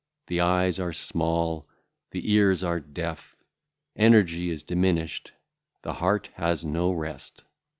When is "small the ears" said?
0.93-2.63